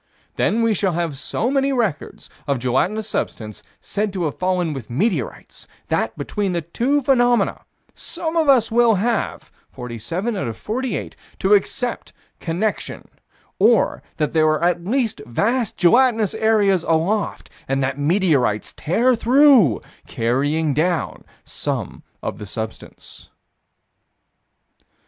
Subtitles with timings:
[0.35, 4.89] Then we shall have so many records of gelatinous substance said to have fallen with
[4.89, 7.61] meteorites, that, between the two phenomena,
[7.93, 13.07] some of us will have to accept connection
[13.59, 19.81] or that there are at least vast gelatinous areas aloft, and that meteorites tear through,
[20.07, 23.29] carrying down some of the substance.